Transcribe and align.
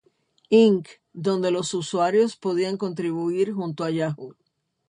Inc., 0.49 0.87
donde 1.13 1.51
los 1.51 1.75
usuarios 1.75 2.35
podían 2.35 2.75
contribuir 2.77 3.53
junto 3.53 3.83
a 3.83 3.91
Yahoo! 3.91 4.35